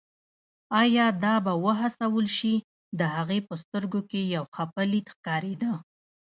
[0.81, 2.55] ایا دا به وهڅول شي،
[2.99, 5.73] د هغې په سترګو کې یو خپه لید ښکارېده.